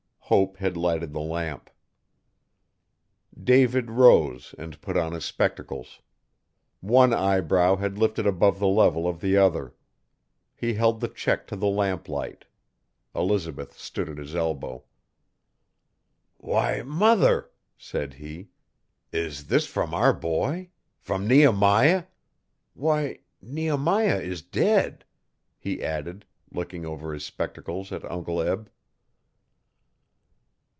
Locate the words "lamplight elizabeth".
11.67-13.77